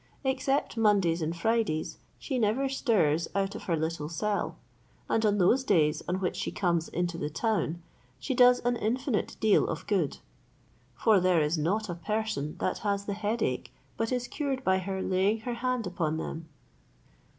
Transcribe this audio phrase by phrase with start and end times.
[0.23, 4.57] Except Mondays and Fridays, she never stirs out of her little cell;
[5.07, 7.83] and on those days on which she comes into the town
[8.17, 10.17] she does an infinite deal of good;
[10.95, 15.03] for there is not a person that has the headache but is cured by her
[15.03, 16.49] laying her hand upon them."